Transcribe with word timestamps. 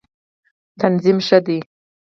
تنظیم 0.79 1.17
ښه 1.27 1.39
دی. 1.45 1.59